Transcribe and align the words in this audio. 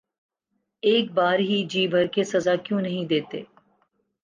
اک 0.83 1.05
بار 1.13 1.39
ہی 1.39 1.59
جی 1.69 1.83
بھر 1.87 2.05
کے 2.13 2.23
سزا 2.23 2.55
کیوں 2.63 2.81
نہیں 2.81 3.05
دیتے 3.05 3.41